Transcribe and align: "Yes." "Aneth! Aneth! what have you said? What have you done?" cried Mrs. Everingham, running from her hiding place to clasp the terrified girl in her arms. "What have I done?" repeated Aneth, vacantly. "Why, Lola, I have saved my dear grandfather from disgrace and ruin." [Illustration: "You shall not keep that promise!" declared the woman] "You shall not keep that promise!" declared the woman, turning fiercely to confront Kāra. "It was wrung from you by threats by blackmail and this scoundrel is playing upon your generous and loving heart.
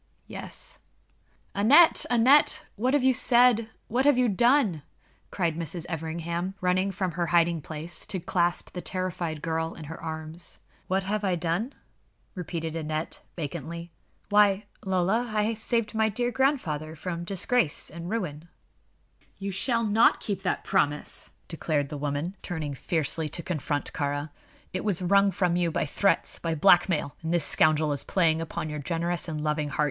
"Yes." 0.25 0.79
"Aneth! 1.53 2.07
Aneth! 2.09 2.63
what 2.75 2.95
have 2.95 3.03
you 3.03 3.13
said? 3.13 3.69
What 3.87 4.03
have 4.05 4.17
you 4.17 4.29
done?" 4.29 4.81
cried 5.29 5.55
Mrs. 5.55 5.85
Everingham, 5.87 6.55
running 6.59 6.89
from 6.91 7.11
her 7.11 7.27
hiding 7.27 7.61
place 7.61 8.07
to 8.07 8.19
clasp 8.19 8.71
the 8.73 8.81
terrified 8.81 9.43
girl 9.43 9.75
in 9.75 9.83
her 9.83 10.01
arms. 10.01 10.57
"What 10.87 11.03
have 11.03 11.23
I 11.23 11.35
done?" 11.35 11.73
repeated 12.33 12.75
Aneth, 12.75 13.19
vacantly. 13.35 13.91
"Why, 14.29 14.65
Lola, 14.83 15.31
I 15.35 15.43
have 15.43 15.59
saved 15.59 15.93
my 15.93 16.09
dear 16.09 16.31
grandfather 16.31 16.95
from 16.95 17.23
disgrace 17.23 17.91
and 17.91 18.09
ruin." 18.09 18.47
[Illustration: 19.19 19.35
"You 19.37 19.51
shall 19.51 19.83
not 19.83 20.19
keep 20.19 20.41
that 20.41 20.63
promise!" 20.63 21.29
declared 21.47 21.89
the 21.89 21.97
woman] 21.97 22.25
"You 22.25 22.31
shall 22.31 22.31
not 22.31 22.41
keep 22.63 22.71
that 22.71 22.71
promise!" 22.73 23.17
declared 23.19 23.19
the 23.19 23.19
woman, 23.19 23.21
turning 23.21 23.29
fiercely 23.29 23.29
to 23.29 23.43
confront 23.43 23.93
Kāra. 23.93 24.31
"It 24.73 24.83
was 24.83 25.03
wrung 25.03 25.29
from 25.29 25.55
you 25.55 25.69
by 25.69 25.85
threats 25.85 26.39
by 26.39 26.55
blackmail 26.55 27.15
and 27.21 27.31
this 27.31 27.45
scoundrel 27.45 27.91
is 27.91 28.03
playing 28.03 28.41
upon 28.41 28.67
your 28.67 28.79
generous 28.79 29.27
and 29.27 29.39
loving 29.43 29.69
heart. 29.69 29.79